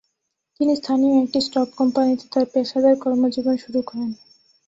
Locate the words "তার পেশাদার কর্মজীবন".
2.33-3.55